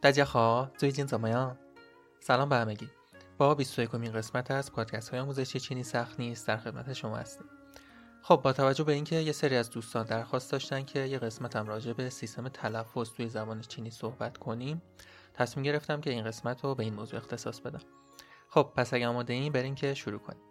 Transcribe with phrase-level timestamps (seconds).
[0.00, 1.56] 大家好，最近怎么样？
[2.20, 2.88] سلام به همگی.
[3.38, 7.46] با 21 مین قسمت از پادکست های آموزشی چینی سخت نیست در خدمت شما هستیم.
[8.22, 11.66] خب با توجه به اینکه یه سری از دوستان درخواست داشتن که یه قسمت هم
[11.66, 14.82] راجع به سیستم تلفظ توی زبان چینی صحبت کنیم،
[15.34, 17.80] تصمیم گرفتم که این قسمت رو به این موضوع اختصاص بدم.
[18.48, 20.42] خب پس اگه آماده این بریم که شروع کنیم.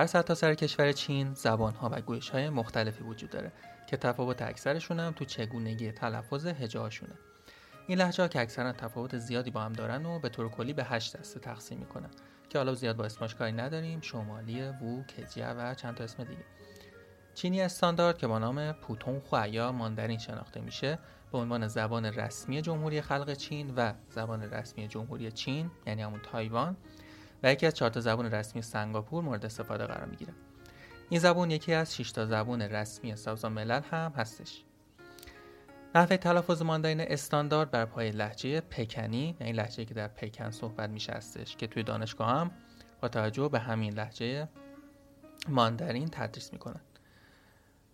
[0.00, 3.52] در سرتاسر سر کشور چین زبان ها و گویش های مختلفی وجود داره
[3.86, 7.12] که تفاوت اکثرشون هم تو چگونگی تلفظ هجاشونه
[7.86, 10.84] این لحجه ها که اکثرا تفاوت زیادی با هم دارن و به طور کلی به
[10.84, 12.10] هشت دسته تقسیم می‌کنن
[12.48, 16.44] که حالا زیاد با اسمش کاری نداریم شمالی وو کجیه و چند تا اسم دیگه.
[17.34, 20.98] چینی استاندارد که با نام پوتون خو یا ماندرین شناخته میشه
[21.32, 26.76] به عنوان زبان رسمی جمهوری خلق چین و زبان رسمی جمهوری چین یعنی همون تایوان
[27.42, 30.32] و یکی از چهار تا زبان رسمی سنگاپور مورد استفاده قرار می‌گیره.
[31.08, 34.64] این زبان یکی از 6 تا زبان رسمی سازمان ملل هم هستش.
[35.94, 41.12] نحوه تلفظ ماندارین استاندارد بر پای لحجه پکنی یعنی لحجه که در پکن صحبت میشه
[41.12, 42.50] هستش که توی دانشگاه هم
[43.00, 44.48] با توجه به همین لحجه
[45.48, 46.80] ماندارین تدریس می‌کنن.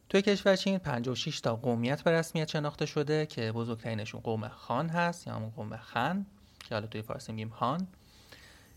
[0.08, 5.26] توی کشور چین 56 تا قومیت به رسمیت شناخته شده که بزرگترینشون قوم خان هست
[5.26, 6.26] یا همون قوم خن
[6.60, 7.86] که حالا توی فارسی میگیم خان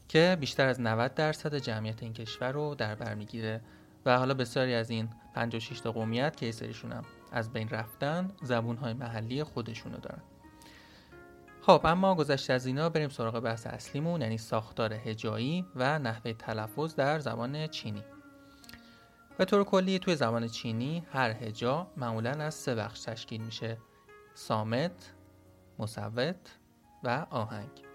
[0.09, 3.61] که بیشتر از 90 درصد جمعیت این کشور رو در بر می‌گیره.
[4.05, 8.77] و حالا بسیاری از این 56 تا قومیت که سریشون هم از بین رفتن زبون
[8.77, 10.21] های محلی خودشونو دارن.
[11.61, 16.95] خب اما گذشته از اینا بریم سراغ بحث اصلیمون یعنی ساختار هجایی و نحوه تلفظ
[16.95, 18.03] در زبان چینی.
[19.37, 23.77] به طور کلی توی زبان چینی هر هجا معمولا از سه بخش تشکیل میشه
[24.33, 25.13] سامت،
[25.79, 26.59] مصوت
[27.03, 27.88] و آهنگ.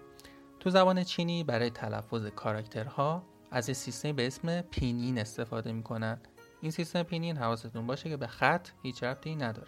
[0.65, 6.19] تو زبان چینی برای تلفظ کاراکترها از یه سیستمی به اسم پینین استفاده می‌کنن.
[6.61, 9.67] این سیستم پینین حواستون باشه که به خط هیچ ربطی نداره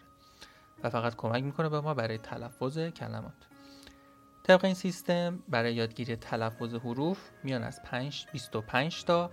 [0.84, 3.34] و فقط کمک می‌کنه به ما برای تلفظ کلمات.
[4.44, 9.32] طبق این سیستم برای یادگیری تلفظ حروف میان از 5 25 تا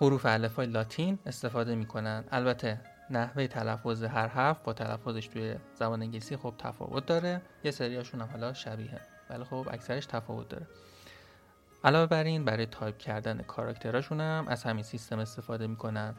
[0.00, 2.24] حروف الفبای لاتین استفاده می‌کنن.
[2.30, 7.42] البته نحوه تلفظ هر حرف با تلفظش توی زبان انگلیسی خب تفاوت داره.
[7.64, 9.15] یه سریاشون هم حالا شبیه.
[9.30, 10.66] ولی خب اکثرش تفاوت داره.
[11.84, 16.14] علاوه بر این برای تایپ کردن کاراکتراشون هم از همین سیستم استفاده می‌کنن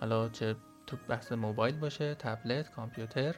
[0.00, 0.56] حالا چه
[0.86, 3.34] تو بحث موبایل باشه تبلت کامپیوتر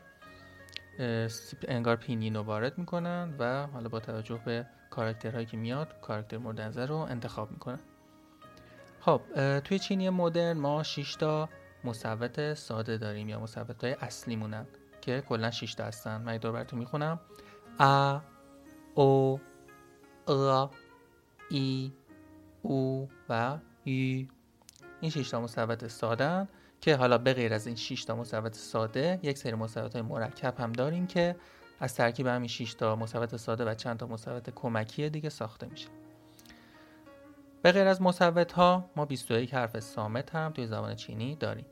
[1.69, 6.61] انگار پینین رو وارد می‌کنن و حالا با توجه به کاراکترهایی که میاد کاراکتر مورد
[6.61, 7.79] نظر رو انتخاب می‌کنن.
[9.01, 9.21] خب
[9.61, 11.49] توی چینی مدرن ما 6 تا
[11.85, 14.67] مصوت ساده داریم یا مصوت های اصلی مونن
[15.01, 16.21] که کلا 6 تا هستن.
[16.21, 17.21] من دور براتون می‌خونم.
[18.95, 19.41] او
[20.29, 20.69] ا
[21.51, 21.93] ای
[22.63, 24.29] او و ی
[25.01, 26.49] این 6 تا مثبت ساده
[26.81, 30.61] که حالا به غیر از این 6 تا مثبت ساده یک سری مثبت های مرکب
[30.61, 31.37] هم داریم که
[31.81, 35.89] از ترکیب همین 6 تا مثبت ساده و چند تا مثبت کمکی دیگه ساخته میشه.
[37.63, 41.67] به غیر از مصوت ها ما 21 حرف صامت هم توی زبان چینی داریم.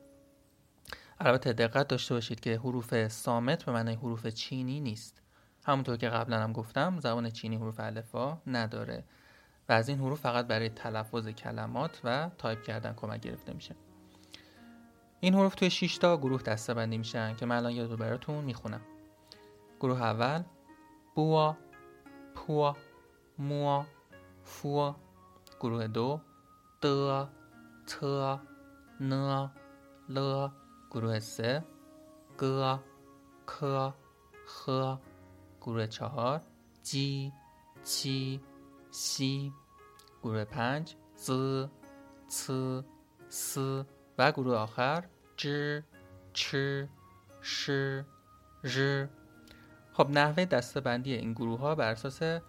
[1.19, 5.22] البته دقت داشته باشید که حروف صامت به معنی حروف چینی نیست.
[5.65, 9.03] همونطور که قبلا هم گفتم زبان چینی حروف الفبا نداره
[9.69, 13.75] و از این حروف فقط برای تلفظ کلمات و تایپ کردن کمک گرفته میشه.
[15.19, 18.81] این حروف توی 6 تا گروه دسته بندی میشن که من الان یه براتون می‌خونم.
[19.79, 20.43] گروه اول
[21.15, 21.57] بوا
[22.35, 22.75] پوا
[23.39, 23.85] موا
[24.43, 24.95] فوا.
[25.59, 26.21] گروه دو
[26.81, 26.85] د
[27.87, 28.03] ت
[28.99, 29.13] ن
[30.09, 30.47] ل.
[30.91, 31.63] گروه سه
[32.39, 32.43] گ
[33.47, 33.53] ک
[34.47, 34.69] خ.
[35.63, 36.41] گروه چهار
[36.83, 37.33] جی
[37.83, 38.41] چی
[38.91, 39.53] سی
[40.23, 41.31] گروه پنج ز
[42.27, 42.51] ц
[43.29, 43.57] س
[44.17, 45.03] و گروه آخر
[45.37, 45.47] ج
[46.33, 46.55] چ
[47.41, 47.69] ش
[48.65, 48.79] ژ
[49.93, 52.41] خب نحوه دسته بندی این گروه ها بر اساس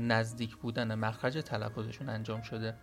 [0.00, 2.76] نزدیک بودن مخرج تلفظشون انجام شده.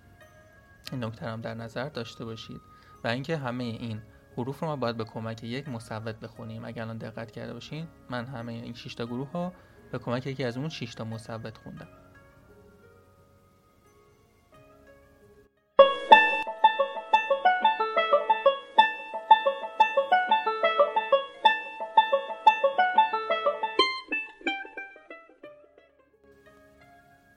[0.91, 2.61] این نکته هم در نظر داشته باشید.
[3.03, 4.01] و اینکه همه این
[4.39, 6.65] حروف رو ما باید به کمک یک مصوت بخونیم.
[6.65, 9.53] اگر الان دقت کرده باشین من همه این 6 تا گروه ها
[9.91, 11.87] به کمک یکی از اون 6 تا مصوت خوندم.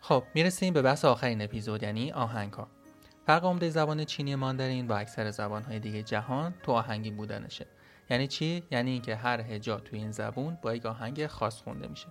[0.00, 2.81] خب می‌رسیم به بحث آخرین اپیزود یعنی آهنگ ها
[3.26, 7.66] فرق عمده زبان چینی ماندارین با اکثر زبان های دیگه جهان تو آهنگی بودنشه.
[8.10, 12.06] یعنی چی؟ یعنی اینکه هر هجا تو این زبون با یک آهنگ خاص خونده میشه.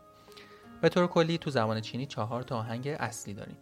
[0.81, 3.57] به طور کلی تو زبان چینی چهار تا آهنگ اصلی داریم.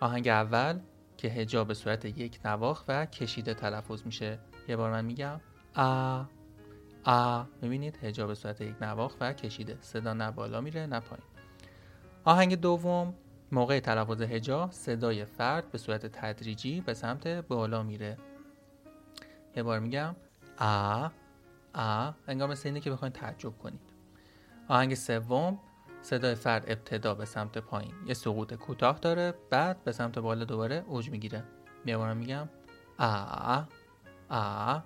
[0.00, 0.78] آهنگ اول
[1.16, 4.38] که هجا به صورت یک نواخ و کشیده تلفظ میشه.
[4.68, 5.40] یه بار من میگم.
[5.76, 6.22] آ
[7.04, 9.78] آ می‌بینید؟ هجا به صورت یک نواخ و کشیده.
[9.80, 11.24] صدا نه بالا میره نه پایین.
[12.24, 13.14] آهنگ دوم
[13.52, 18.16] موقع تلفظ هجا صدای فرد به صورت تدریجی به سمت بالا میره.
[19.56, 20.16] یه بار میگم
[20.58, 21.08] آ
[21.74, 23.80] آ انگار مثل اینه که بخواید تعجب کنید.
[24.68, 25.58] آهنگ سوم
[26.02, 27.94] صدای فرد ابتدا به سمت پایین.
[28.06, 31.44] یه سقوط کوتاه داره بعد به سمت بالا دوباره اوج می‌گیره.
[31.86, 32.48] یه بار میگم
[32.98, 33.62] آ
[34.30, 34.78] آ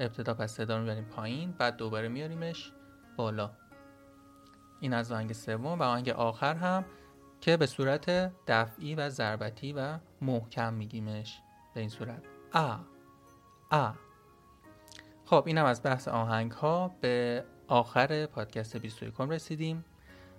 [0.00, 2.72] ابتدا پس صدا رو می‌بریم پایین بعد دوباره میاریمش
[3.16, 3.50] بالا.
[4.80, 6.84] این از آهنگ سوم و آهنگ آخر هم
[7.42, 8.10] که به صورت
[8.46, 11.40] دفعی و ضربتی و محکم میگیمش
[11.74, 12.22] به این صورت.
[12.52, 12.76] آ
[13.70, 13.90] آ.
[15.24, 19.84] خب اینم از بحث آهنگ ها به آخر پادکست 21 رسیدیم.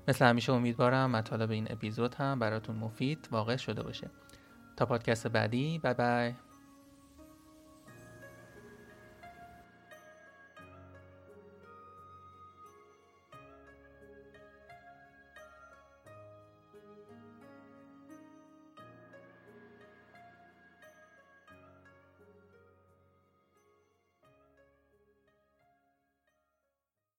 [0.07, 4.09] مثل همیشه امیدوارم مطالب این اپیزود هم براتون مفید واقع شده باشه.
[4.77, 6.33] تا پادکست بعدی بای بای.